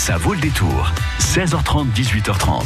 [0.00, 0.90] Ça vaut le détour.
[1.20, 2.62] 16h30, 18h30.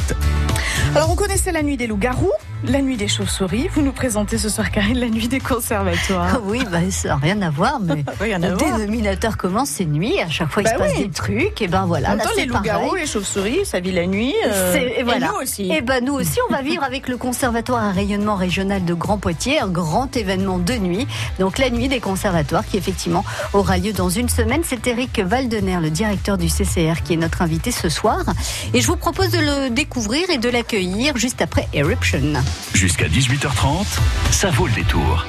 [0.95, 2.31] Alors, on connaissait la nuit des loups-garous,
[2.65, 3.69] la nuit des chauves-souris.
[3.75, 6.41] Vous nous présentez ce soir, Karine, la nuit des conservatoires.
[6.45, 8.79] Oui, bah, ça n'a rien à voir, mais Rien à le voir.
[8.79, 10.19] dénominateur commence, c'est nuit.
[10.21, 11.05] À chaque fois, il Bah se passe oui.
[11.07, 11.61] des trucs.
[11.61, 14.35] Et ben voilà, En là, temps, les loups-garous, les chauves-souris, ça vit la nuit.
[14.47, 15.29] euh, et voilà.
[15.29, 15.71] nous aussi.
[15.71, 19.19] Et ben nous aussi, on va vivre avec le Conservatoire à rayonnement régional de Grand
[19.19, 21.07] Poitiers, un grand événement de nuit.
[21.41, 24.63] Donc la nuit des conservatoires qui effectivement aura lieu dans une semaine.
[24.65, 28.23] C'est Eric Valdener, le directeur du CCR, qui est notre invité ce soir.
[28.75, 32.35] Et je vous propose de le découvrir et de l'accueillir juste après Eruption.
[32.75, 33.87] Jusqu'à 18h30,
[34.31, 35.25] ça vaut le détour.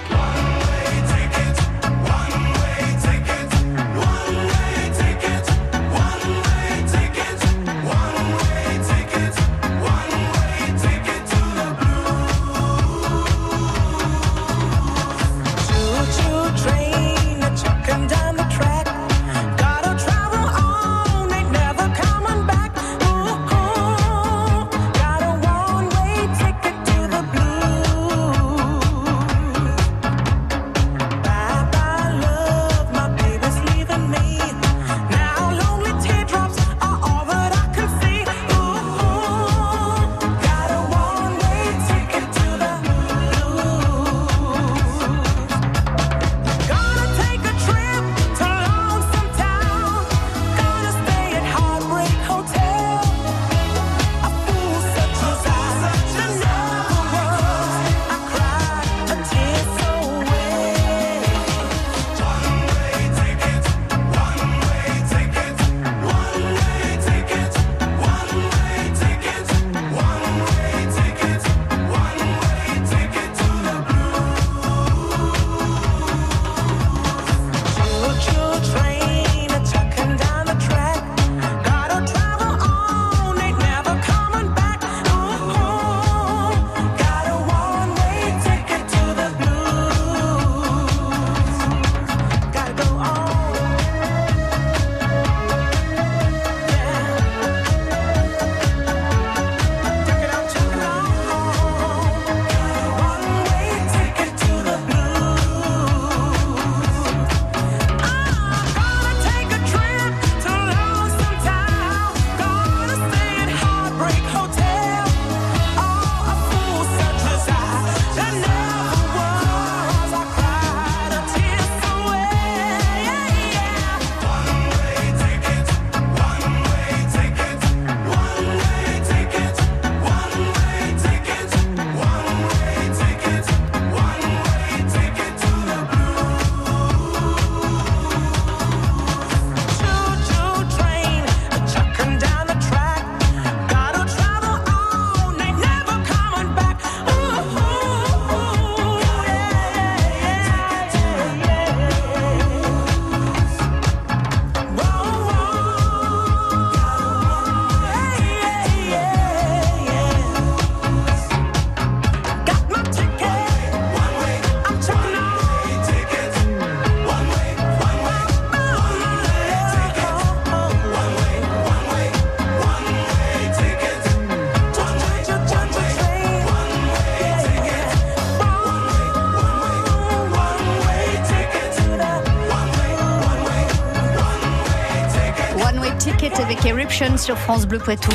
[186.95, 188.09] Eruption sur France Bleu Poitou.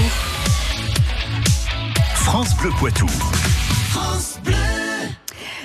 [2.14, 3.06] France Bleu Poitou.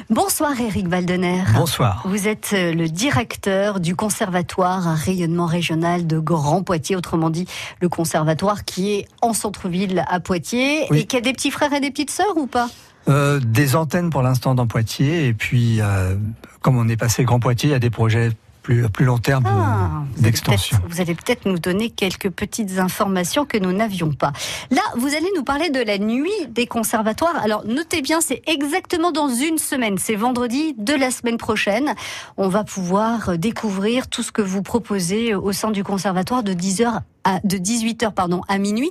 [0.09, 1.44] Bonsoir Eric Valdener.
[1.54, 2.04] Bonsoir.
[2.06, 7.48] Vous êtes euh, le directeur du conservatoire à rayonnement régional de Grand Poitiers, autrement dit
[7.80, 11.00] le conservatoire qui est en centre-ville à Poitiers Oui.
[11.00, 12.68] et qui a des petits frères et des petites sœurs ou pas?
[13.08, 16.16] Euh, des antennes pour l'instant dans Poitiers et puis euh,
[16.62, 18.31] comme on est passé Grand Poitiers, il y a des projets
[18.66, 20.80] plus à plus long terme Ah, d'extension.
[20.90, 24.34] Vous allez peut-être nous donner quelques petites informations que nous n'avions pas.
[24.72, 27.36] Là, vous allez nous parler de la nuit des conservatoires.
[27.44, 30.00] Alors, notez bien, c'est exactement dans une semaine.
[30.00, 31.94] C'est vendredi de la semaine prochaine.
[32.38, 37.01] On va pouvoir découvrir tout ce que vous proposez au sein du conservatoire de 10h
[37.24, 38.89] à, de 18h, pardon, à minuit.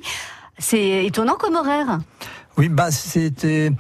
[0.57, 1.99] C'est étonnant comme horaire.
[2.57, 3.73] Oui, bah c'était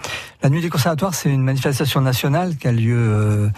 [0.42, 3.48] la nuit des conservatoires, c'est une manifestation nationale qui a lieu euh,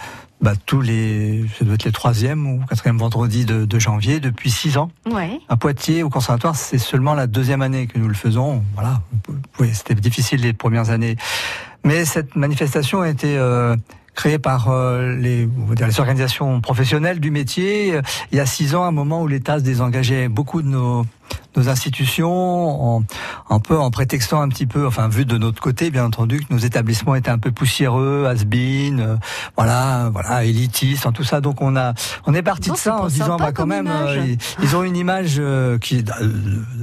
[0.41, 4.51] bah, tous les, ça doit être les troisième ou quatrième vendredis de, de janvier depuis
[4.51, 4.91] six ans.
[5.11, 5.39] Ouais.
[5.49, 8.63] À Poitiers, au conservatoire, c'est seulement la deuxième année que nous le faisons.
[8.75, 9.01] Voilà,
[9.59, 11.15] oui, c'était difficile les premières années,
[11.83, 13.75] mais cette manifestation a été euh,
[14.13, 17.99] créée par euh, les, dire, les organisations professionnelles du métier.
[18.31, 21.05] Il y a six ans, un moment où l'État se désengageait beaucoup de nos
[21.57, 23.03] nos institutions, en,
[23.49, 26.53] un peu en prétextant un petit peu, enfin vu de notre côté, bien entendu, que
[26.53, 29.15] nos établissements étaient un peu poussiéreux, has-been, euh,
[29.55, 31.41] voilà, voilà, élitistes, en tout ça.
[31.41, 31.93] Donc on a,
[32.25, 34.83] on est parti de ça en se disant, bah quand même, euh, ils, ils ont
[34.83, 36.05] une image euh, qui,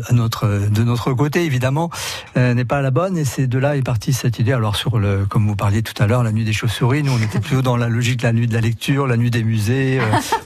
[0.09, 1.91] à notre, de notre côté évidemment,
[2.37, 3.17] n'est pas la bonne.
[3.17, 4.53] Et c'est de là est partie cette idée.
[4.53, 7.19] Alors sur le, comme vous parliez tout à l'heure, la nuit des chauves-souris, nous on
[7.19, 10.01] était plutôt dans la logique de la nuit de la lecture, la nuit des musées,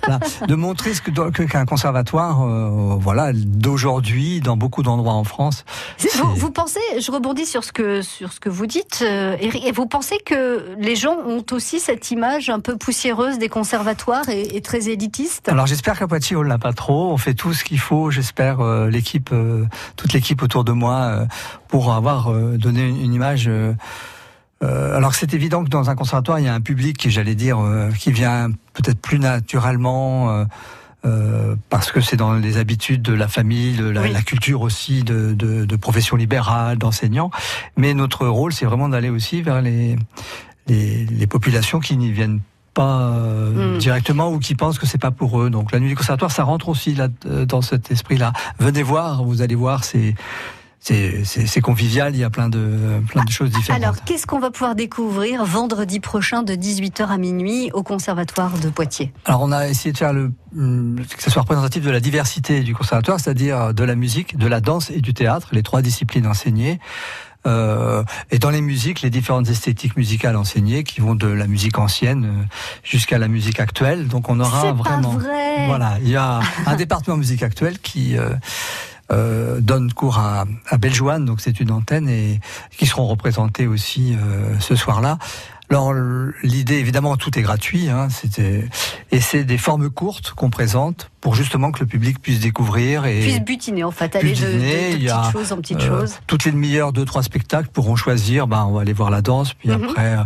[0.48, 2.46] de montrer ce que qu'un conservatoire,
[2.98, 3.87] voilà, d'aujourd'hui
[4.42, 5.64] dans beaucoup d'endroits en France.
[6.16, 9.64] Vous, vous pensez, je rebondis sur ce que sur ce que vous dites, euh, Eric,
[9.66, 14.28] et vous pensez que les gens ont aussi cette image un peu poussiéreuse des conservatoires
[14.28, 17.12] et, et très élitiste Alors j'espère qu'à Poitiers on l'a pas trop.
[17.12, 18.10] On fait tout ce qu'il faut.
[18.10, 19.64] J'espère euh, l'équipe, euh,
[19.96, 21.26] toute l'équipe autour de moi euh,
[21.68, 23.48] pour avoir donné une, une image.
[23.48, 27.34] euh, alors c'est évident que dans un conservatoire il y a un public qui, j'allais
[27.36, 30.30] dire, euh, qui vient peut-être plus naturellement.
[30.30, 30.44] euh,
[31.04, 34.12] euh, parce que c'est dans les habitudes de la famille, de la, Oui.
[34.12, 37.30] la culture aussi de, de, de profession libérale, d'enseignants.
[37.76, 39.96] Mais notre rôle, c'est vraiment d'aller aussi vers les,
[40.66, 42.40] les, les populations qui n'y viennent
[42.74, 43.78] pas euh, Mm.
[43.78, 45.50] directement ou qui pensent que c'est pas pour eux.
[45.50, 48.32] Donc la nuit du conservatoire, ça rentre aussi là euh, dans cet esprit-là.
[48.58, 50.14] Venez voir, vous allez voir, c'est
[50.80, 52.14] c'est c'est c'est convivial.
[52.14, 53.82] Il y a plein de plein de choses différentes.
[53.82, 58.68] Alors, qu'est-ce qu'on va pouvoir découvrir vendredi prochain de 18h à minuit au Conservatoire de
[58.68, 59.12] Poitiers?
[59.24, 62.74] Alors on a essayé de faire le que ce soit représentatif de la diversité du
[62.74, 66.78] conservatoire, c'est-à-dire de la musique, de la danse et du théâtre, les trois disciplines enseignées.
[67.46, 71.78] Euh, et dans les musiques, les différentes esthétiques musicales enseignées, qui vont de la musique
[71.78, 72.44] ancienne euh,
[72.82, 74.08] jusqu'à la musique actuelle.
[74.08, 75.12] Donc on aura C'est vraiment.
[75.12, 78.30] pas vrai Voilà, il y a un département musique actuelle qui euh,
[79.12, 82.40] euh, donne cours à, à Bellejoine, donc c'est une antenne, et
[82.76, 85.18] qui seront représentés aussi euh, ce soir-là.
[85.70, 85.92] Alors
[86.42, 88.66] l'idée, évidemment, tout est gratuit, hein, c'était
[89.12, 93.20] et c'est des formes courtes qu'on présente pour justement que le public puisse découvrir et
[93.20, 96.00] Puisse butiner, en fait, aller de, de- de y a, petites choses en petites euh,
[96.00, 96.20] choses.
[96.26, 98.46] toutes les demi-heures, deux, trois spectacles pourront choisir.
[98.46, 99.84] Ben, on va aller voir la danse, puis Mhm.
[99.90, 100.16] après.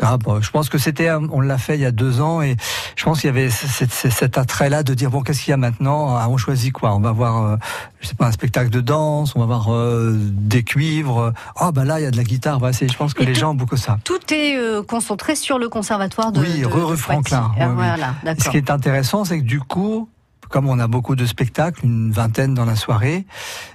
[0.00, 2.56] Ah, bon, je pense que c'était, on l'a fait il y a deux ans, et
[2.96, 6.16] je pense qu'il y avait cet attrait-là de dire bon, qu'est-ce qu'il y a maintenant?
[6.16, 6.94] Ah, On choisit quoi?
[6.94, 7.56] On va voir, euh,
[8.00, 11.32] je sais pas, un spectacle de danse, on va voir euh, des cuivres.
[11.56, 12.58] Ah, ben là, il y a de la guitare.
[12.58, 13.98] Voilà, c'est- je pense que Et les tout- gens ont beaucoup ça.
[14.04, 17.50] Tout est euh, concentré sur le conservatoire de, Oui, de, rue de Franklin.
[17.58, 17.74] Ah, oui, oui.
[17.74, 20.08] Voilà, Ce qui est intéressant, c'est que du coup,
[20.48, 23.24] comme on a beaucoup de spectacles, une vingtaine dans la soirée,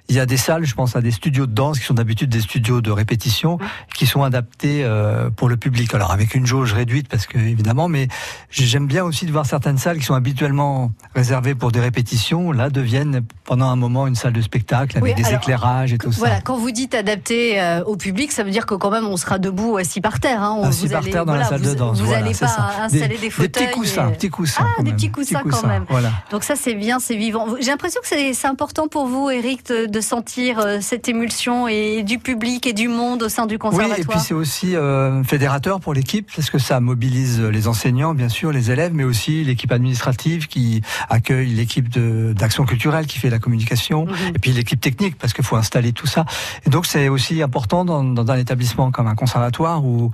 [0.09, 2.29] il y a des salles, je pense à des studios de danse qui sont d'habitude
[2.29, 3.57] des studios de répétition,
[3.95, 5.93] qui sont adaptés euh, pour le public.
[5.93, 8.07] Alors avec une jauge réduite, parce que évidemment, mais
[8.49, 12.69] j'aime bien aussi de voir certaines salles qui sont habituellement réservées pour des répétitions, là
[12.69, 16.11] deviennent pendant un moment une salle de spectacle avec Oui, des alors, éclairages et tout
[16.11, 16.41] Voilà, ça.
[16.41, 19.39] quand vous dites adapté euh, au public, ça veut dire que quand même on sera
[19.39, 20.41] debout ou assis par terre.
[20.41, 20.55] Hein.
[20.59, 21.99] On- Assis vous par allez- terre dans la voilà, salle de danse.
[21.99, 23.49] Vous voilà, n'allez pas installer des, fauteuils.
[23.67, 24.65] petits coussins, et- petits coussins.
[24.67, 25.85] Ah, des même, petits coussins quand même.
[25.89, 26.11] Voilà.
[26.31, 27.45] Donc ça c'est bien, c'est vivant.
[27.59, 32.03] J'ai l'impression que c'est important pour vous, Eric, de, de sentir euh, cette émulsion et
[32.03, 33.99] du public et du monde au sein du Oui, conservatoire.
[33.99, 38.29] et puis c'est aussi euh, fédérateur pour l'équipe, parce que ça mobilise les enseignants, bien
[38.29, 43.39] sûr, les élèves, mais aussi l'équipe administrative qui accueille l'équipe d'action culturelle qui fait la
[43.39, 44.35] communication, Mhm.
[44.35, 46.25] et puis l'équipe technique, parce qu'il faut installer tout ça.
[46.65, 50.11] Et donc c'est aussi important dans, dans un établissement comme un conservatoire où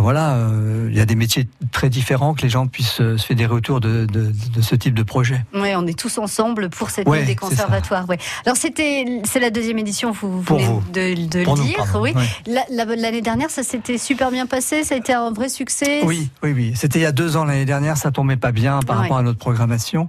[0.00, 3.26] voilà, euh, il y a des métiers très différents que les gens puissent euh, se
[3.26, 5.44] fédérer autour de, de, de ce type de projet.
[5.54, 8.08] Ouais, on est tous ensemble pour cette Ouais, nuit des conservatoires.
[8.08, 8.18] Ouais.
[8.46, 10.82] Alors c'était, c'est la deuxième édition, vous Pour venez vous.
[10.92, 11.76] de, de Pour le nous, dire.
[11.78, 12.12] pardon, oui.
[12.46, 16.00] La- la- L'année dernière, ça s'était super bien passé, ça a été un vrai succès.
[16.04, 16.72] Oui, oui, oui.
[16.74, 19.02] C'était il y a deux ans l'année dernière, ça tombait pas bien par Ouais.
[19.02, 20.08] rapport à notre programmation.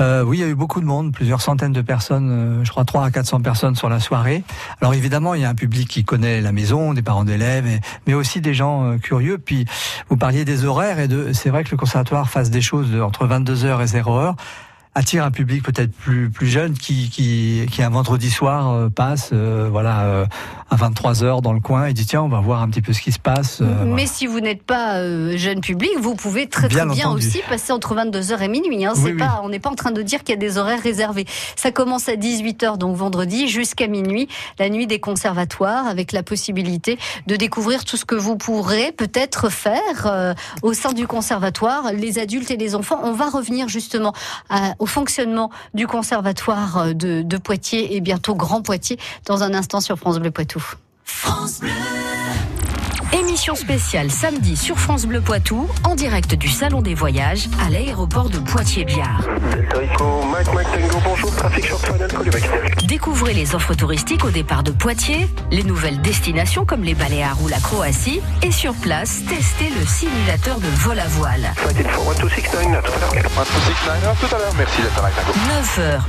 [0.00, 2.70] Euh, oui, il y a eu beaucoup de monde, plusieurs centaines de personnes, euh, je
[2.70, 4.42] crois 3 à 400 personnes sur la soirée.
[4.80, 7.66] Alors évidemment, il y a un public qui connaît la maison, des parents d'élèves,
[8.06, 9.38] mais aussi des gens euh, curieux.
[9.38, 9.66] Puis
[10.08, 13.00] vous parliez des horaires, et de, c'est vrai que le conservatoire fasse des choses de,
[13.00, 14.34] entre 22h et 0h
[14.94, 19.30] attire un public peut-être plus plus jeune qui qui qui un vendredi soir euh, passe
[19.32, 20.26] euh, voilà euh,
[20.70, 22.92] à 23 heures dans le coin et dit tiens on va voir un petit peu
[22.92, 24.06] ce qui se passe euh, Mais voilà.
[24.06, 27.26] si vous n'êtes pas euh, jeune public, vous pouvez très très Bien bien entendu.
[27.26, 28.84] aussi passer entre 22h et minuit.
[28.84, 28.92] Hein.
[28.94, 29.18] C'est Oui, oui.
[29.18, 31.24] pas, on n'est pas en train de dire qu'il y a des horaires réservés.
[31.56, 36.98] Ça commence à 18h donc vendredi jusqu'à minuit, la nuit des conservatoires, avec la possibilité
[37.26, 42.18] de découvrir tout ce que vous pourrez peut-être faire euh, au sein du conservatoire, les
[42.18, 43.00] adultes et les enfants.
[43.04, 44.12] On va revenir justement
[44.50, 49.54] à- au fonctionnement du conservatoire euh, de, de Poitiers et bientôt Grand Poitiers dans un
[49.54, 50.60] instant sur France Bleu Poitou.
[51.04, 51.70] France Bleu.
[53.32, 58.28] Émission spéciale samedi sur France Bleu Poitou, en direct du Salon des Voyages à l'aéroport
[58.28, 59.26] de Poitiers-Biard.
[62.86, 67.48] Découvrez les offres touristiques au départ de Poitiers, les nouvelles destinations comme les Baléares ou
[67.48, 71.54] la Croatie, et sur place, testez le simulateur de vol à voile.
[71.56, 73.12] Flight info 1269, à tout à l'heure.
[73.14, 74.54] 1269, tout à l'heure.
[74.58, 75.32] Merci Delta Mike Tango.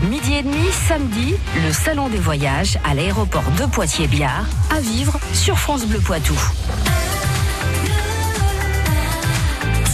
[0.03, 5.17] 9h, midi et demi, samedi, le Salon des Voyages à l'aéroport de Poitiers-Biard, à vivre
[5.31, 6.35] sur France Bleu Poitou.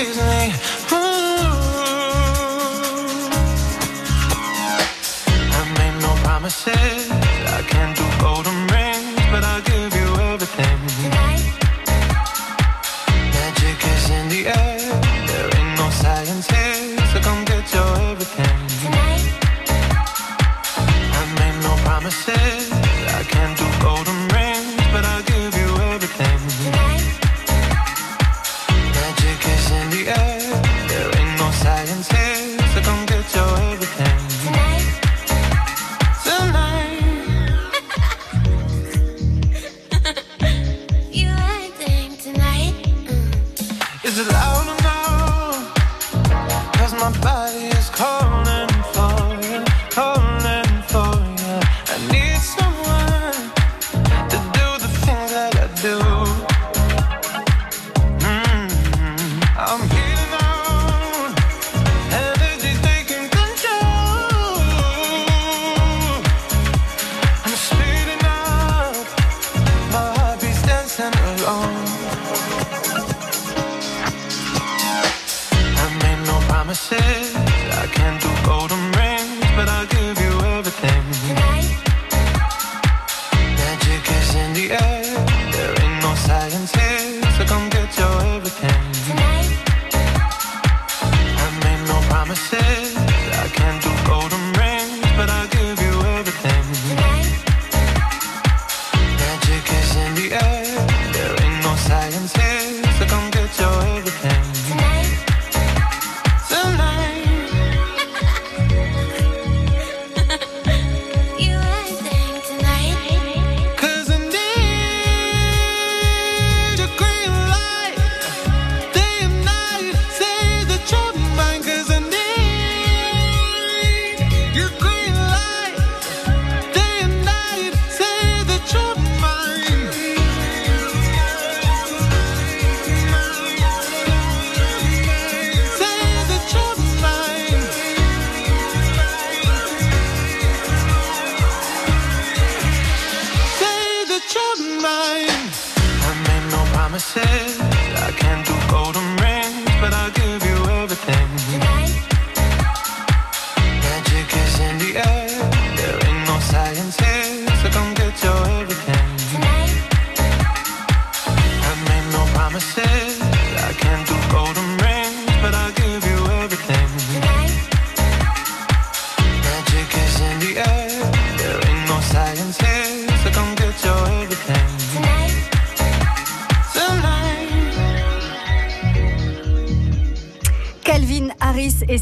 [0.00, 0.42] tease me.
[0.92, 0.98] Ooh.
[5.58, 7.10] I made no promises.
[7.10, 8.09] I can't do
[44.20, 45.74] it loud enough?
[46.74, 47.69] Cause my body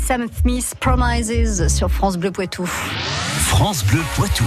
[0.08, 2.64] Sam Smith Promises sur France Bleu Poitou.
[2.64, 4.46] France Bleu Poitou.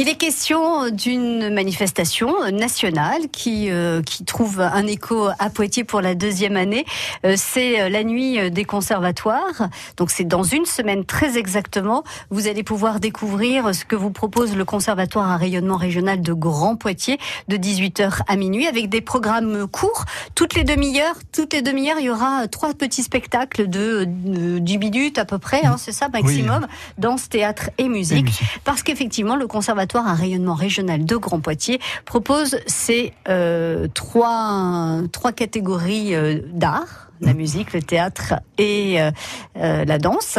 [0.00, 6.00] Il est question d'une manifestation nationale qui, euh, qui trouve un écho à Poitiers pour
[6.00, 6.86] la deuxième année.
[7.26, 9.68] Euh, c'est euh, la nuit des conservatoires.
[9.96, 12.04] Donc c'est dans une semaine très exactement.
[12.30, 16.76] Vous allez pouvoir découvrir ce que vous propose le conservatoire à rayonnement régional de Grand
[16.76, 20.04] Poitiers de 18h à minuit avec des programmes courts.
[20.36, 24.78] Toutes les demi-heures, toutes les demi-heures, il y aura trois petits spectacles de, de 10
[24.78, 28.26] minutes à peu près, hein, c'est ça maximum, danse, théâtre et musique.
[28.26, 28.44] musique.
[28.62, 35.32] Parce qu'effectivement, le conservatoire à rayonnement régional de Grand Poitiers propose ces euh, trois, trois
[35.32, 40.38] catégories euh, d'art, la musique, le théâtre et euh, la danse.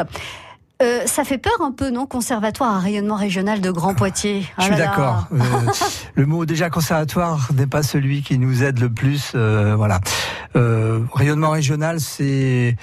[0.81, 4.45] Euh, ça fait peur un peu, non Conservatoire à rayonnement régional de Grand Poitiers.
[4.59, 4.85] Je suis Ah là.
[4.85, 5.27] d'accord.
[5.33, 5.37] Euh,
[6.15, 9.33] le mot déjà conservatoire n'est pas celui qui nous aide le plus.
[9.35, 9.99] euh, voilà.
[10.55, 12.77] Rayonnement régional, c'est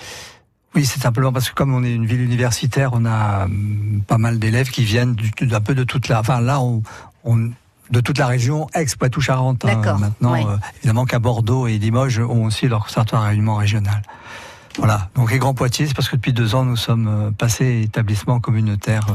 [0.76, 4.18] oui, c'est simplement parce que comme on est une ville universitaire, on a hum, pas
[4.18, 6.20] mal d'élèves qui viennent du, d'un peu de toute la.
[6.20, 6.82] Enfin là, on,
[7.24, 7.50] on-
[7.88, 9.64] de toute la région ex-Poitou-Charentes.
[9.64, 9.70] hein.
[9.98, 14.02] Maintenant, euh, évidemment qu'à Bordeaux et Limoges ont aussi leur conservatoire à rayonnement régional.
[14.76, 15.08] Voilà.
[15.14, 18.40] Donc les Grands Poitiers, c'est parce que depuis deux ans, nous sommes euh, passés établissement
[18.40, 19.06] communautaire.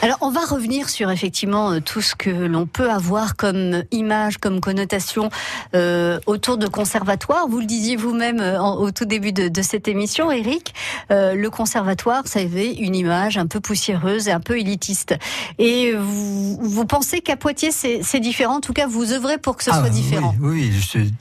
[0.00, 4.38] Alors, on va revenir sur effectivement euh, tout ce que l'on peut avoir comme image,
[4.38, 5.28] comme connotation
[5.74, 7.48] euh, autour de conservatoire.
[7.48, 10.72] Vous le disiez vous-même euh, au tout début de, de cette émission, Eric.
[11.10, 15.16] euh, le conservatoire, ça avait une image un peu poussiéreuse et un peu élitiste.
[15.58, 18.56] Et vous, vous pensez qu'à Poitiers, c'est c'est différent?
[18.58, 20.34] En tout cas, vous œuvrez pour que ce Ah, soit oui, différent.
[20.40, 21.14] Oui, je suis-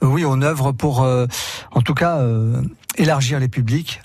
[0.00, 1.26] oui, on œuvre pour, euh,
[1.70, 2.60] en tout cas, euh,
[2.96, 4.00] élargir les publics.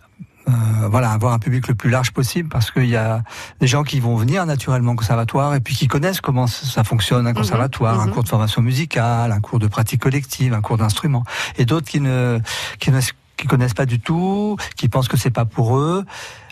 [0.48, 3.24] Euh, voilà, avoir un public le plus large possible parce qu'il y a
[3.60, 7.28] des gens qui vont venir naturellement au conservatoire et puis qui connaissent comment ça fonctionne
[7.28, 8.14] un conservatoire, un mhm.
[8.14, 11.26] cours de formation musicale, un cours de pratique collective, un cours d'instrument,
[11.58, 12.40] et d'autres qui ne
[12.80, 13.02] qui ne
[13.36, 16.06] qui connaissent pas du tout, qui pensent que c'est pas pour eux.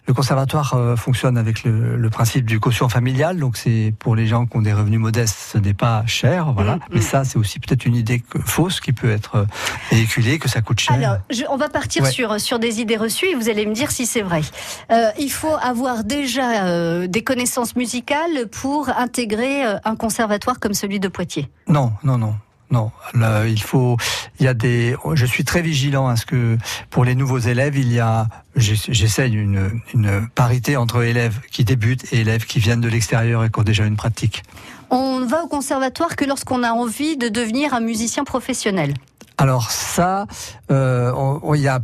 [0.07, 4.27] Le conservatoire euh, fonctionne avec le, le principe du quotient familial, donc c'est pour les
[4.27, 6.75] gens qui ont des revenus modestes, ce n'est pas cher, voilà.
[6.75, 7.03] Mm, Mais mm.
[7.03, 9.45] ça, c'est aussi peut-être une idée que- fausse qui peut être euh,
[9.91, 10.95] véhiculée, que ça coûte cher.
[10.95, 12.11] Alors, je- on va partir Ouais.
[12.11, 14.41] sur, sur des idées reçues et vous allez me dire si c'est vrai.
[14.91, 20.73] Euh, il faut avoir déjà euh, des connaissances musicales pour intégrer euh, un conservatoire comme
[20.75, 21.49] celui de Poitiers.
[21.67, 22.35] Non, non, non.
[22.71, 23.95] Non, Là, il faut.
[24.39, 24.95] Il y a des.
[25.13, 26.57] Je suis très vigilant à ce que
[26.89, 28.27] pour les nouveaux élèves, il y a.
[28.55, 33.43] j'ess- J'essaye une, une parité entre élèves qui débutent et élèves qui viennent de l'extérieur
[33.43, 34.43] et qui ont déjà une pratique.
[34.89, 38.93] On va au conservatoire que lorsqu'on a envie de devenir un musicien professionnel.
[39.37, 40.25] Alors ça,
[40.71, 41.11] euh,
[41.55, 41.79] il y a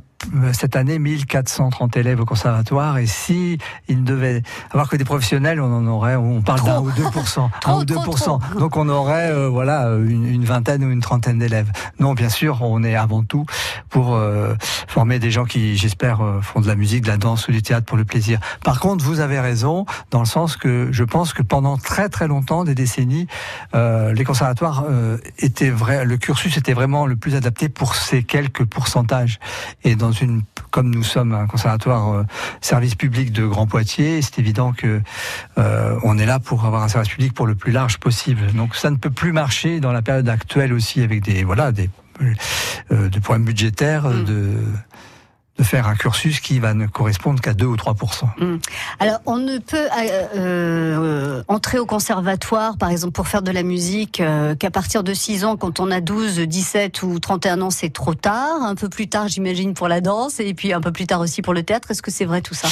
[0.53, 5.59] cette année 1430 élèves au conservatoire et si il ne devait avoir que des professionnels,
[5.61, 7.03] on en aurait, on parle d'un ou 2
[7.65, 8.39] un ou 2 trop, trop.
[8.59, 11.71] Donc on aurait euh, voilà une, une vingtaine ou une trentaine d'élèves.
[11.99, 13.45] Non, bien sûr, on est avant tout
[13.89, 14.55] pour euh,
[14.87, 17.61] former des gens qui, j'espère, euh, font de la musique, de la danse ou du
[17.61, 18.39] théâtre pour le plaisir.
[18.63, 22.27] Par contre, vous avez raison dans le sens que je pense que pendant très très
[22.27, 23.27] longtemps, des décennies,
[23.73, 28.23] euh, les conservatoires euh, étaient vrai, le cursus était vraiment le plus adapté pour ces
[28.23, 29.39] quelques pourcentages.
[29.83, 32.23] Et dans une, comme nous sommes un conservatoire euh,
[32.61, 35.01] service public de Grand Poitiers, c'est évident que
[35.57, 38.51] euh, on est là pour avoir un service public pour le plus large possible.
[38.53, 41.89] Donc ça ne peut plus marcher dans la période actuelle aussi avec des voilà des
[42.91, 44.23] euh, des problèmes budgétaires Mm.
[44.25, 44.53] de
[45.57, 48.25] de faire un cursus qui va ne correspondre qu'à 2 ou 3%
[48.99, 53.61] Alors, on ne peut euh, euh, entrer au conservatoire, par exemple, pour faire de la
[53.63, 57.69] musique, euh, qu'à partir de 6 ans, quand on a 12, 17 ou 31 ans,
[57.69, 58.61] c'est trop tard.
[58.63, 61.41] Un peu plus tard, j'imagine, pour la danse, et puis un peu plus tard aussi
[61.41, 61.91] pour le théâtre.
[61.91, 62.67] Est-ce que c'est vrai tout ça?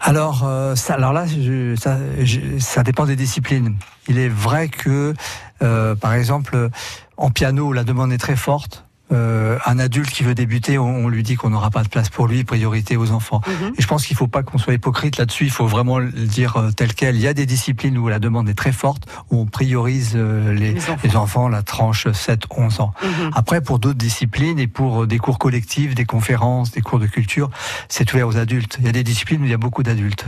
[0.00, 3.76] Alors, ça, alors là, je- ça, je- ça dépend des disciplines.
[4.08, 5.12] Il est vrai que,
[5.58, 6.70] par exemple,
[7.18, 8.84] en piano, la demande est très forte.
[9.12, 12.08] Euh, un adulte qui veut débuter, on, on lui dit qu'on n'aura pas de place
[12.08, 13.40] pour lui, priorité aux enfants.
[13.46, 13.72] Mhm.
[13.76, 15.44] Et je pense qu'il faut pas qu'on soit hypocrite là-dessus.
[15.44, 17.16] Il faut vraiment le dire euh, tel quel.
[17.16, 20.52] Il y a des disciplines où la demande est très forte, où on priorise euh,
[20.52, 20.98] les, Les enfants.
[21.02, 22.94] les enfants, la tranche 7-11 ans.
[23.02, 23.30] Mhm.
[23.34, 27.06] Après, pour d'autres disciplines et pour euh, des cours collectifs, des conférences, des cours de
[27.06, 27.50] culture,
[27.88, 28.76] c'est ouvert aux adultes.
[28.80, 30.24] Il y a des disciplines où il y a beaucoup d'adultes.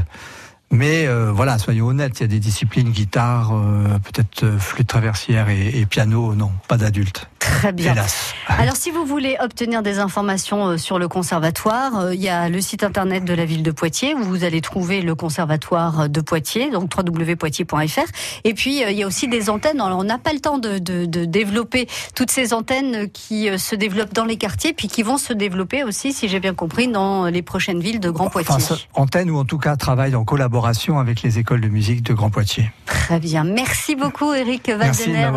[0.71, 5.51] Mais euh, voilà, soyons honnêtes, il y a des disciplines, guitare, euh, peut-être flûte traversière
[5.51, 7.29] et, et piano, non, pas d'adultes.
[7.43, 7.93] Très bien.
[7.93, 8.35] Hélas.
[8.47, 12.49] Alors, si vous voulez obtenir des informations euh, sur le conservatoire, euh, il y a
[12.49, 16.21] le site internet de la ville de Poitiers où vous allez trouver le conservatoire de
[16.21, 18.01] Poitiers, donc www.poitiers.fr.
[18.45, 19.81] Et puis, euh, il y a aussi des antennes.
[19.81, 23.59] Alors, on n'a pas le temps de, de- de développer toutes ces antennes qui euh,
[23.59, 26.87] se développent dans les quartiers, puis qui vont se développer aussi, si j'ai bien compris,
[26.89, 28.55] dans les prochaines villes de Grand Poitiers.
[28.55, 32.15] Enfin, antenne ou en tout cas travaille en collaboration avec les écoles de musique de
[32.15, 32.71] Grand Poitiers.
[32.87, 33.43] Très bien.
[33.45, 35.31] Merci beaucoup, Eric Valdener.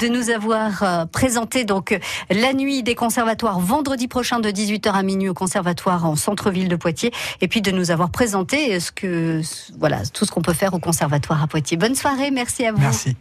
[0.00, 1.04] de nous avoir euh,
[1.34, 1.98] présenté donc euh,
[2.30, 6.76] la nuit des conservatoires vendredi prochain de 18h à minuit au conservatoire en centre-ville de
[6.76, 9.40] Poitiers et puis de nous avoir présenté ce que
[9.76, 11.76] voilà tout ce qu'on peut faire au conservatoire à Poitiers.
[11.76, 12.80] Bonne soirée, merci à vous.
[12.80, 13.16] Merci.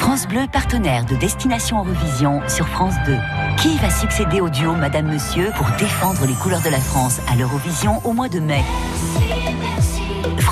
[0.00, 3.16] France Bleu, partenaire de Destination Eurovision sur France 2.
[3.58, 7.36] Qui va succéder au duo Madame Monsieur pour défendre les couleurs de la France à
[7.36, 8.64] l'Eurovision au mois de mai?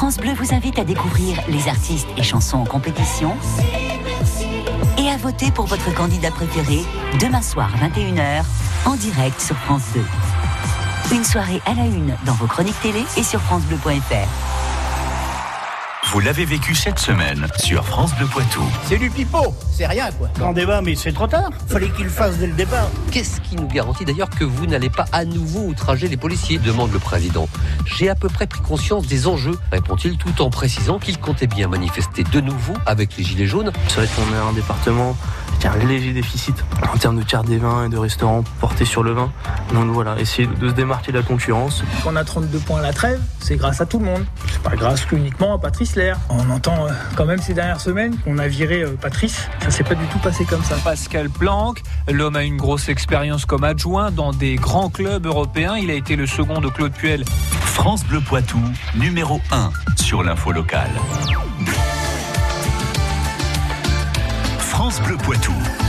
[0.02, 3.36] France Bleu vous invite à découvrir les artistes et chansons en compétition
[4.98, 6.80] et à voter pour votre candidat préféré
[7.20, 8.42] demain soir 21h
[8.84, 10.00] en direct sur France 2.
[11.14, 14.61] Une soirée à la une dans vos chroniques télé et sur francebleu.fr.
[16.12, 18.62] Vous l'avez vécu cette semaine sur France Bleu Poitou.
[18.84, 20.28] C'est du pipeau, c'est rien quoi.
[20.46, 21.48] En débat, mais c'est trop tard.
[21.68, 22.90] Fallait qu'il le fasse dès le départ.
[23.10, 26.92] Qu'est-ce qui nous garantit d'ailleurs que vous n'allez pas à nouveau outrager les policiers demande
[26.92, 27.48] le président.
[27.86, 31.66] J'ai à peu près pris conscience des enjeux, répond-il tout en précisant qu'il comptait bien
[31.66, 33.72] manifester de nouveau avec les Gilets jaunes.
[33.88, 35.16] C'est vrai qu'on est un département
[35.66, 36.56] a un léger déficit
[36.92, 39.30] en termes de carte des vins et de restaurants portés sur le vin.
[39.72, 41.82] Donc voilà, essayer de se démarquer de la concurrence.
[42.02, 44.24] Quand on a 32 points à la trêve, c'est grâce à tout le monde.
[44.50, 46.18] C'est pas grâce uniquement à Patrice Lair.
[46.28, 49.48] On entend euh, quand même ces dernières semaines qu'on a viré euh, Patrice.
[49.62, 50.76] Ça s'est pas du tout passé comme ça.
[50.84, 55.76] Pascal Planck, l'homme a une grosse expérience comme adjoint dans des grands clubs européens.
[55.76, 57.24] Il a été le second de Claude Puel.
[57.26, 58.60] France Bleu Poitou,
[58.94, 60.90] numéro 1 sur l'info locale.
[65.00, 65.81] Bleu Poitou.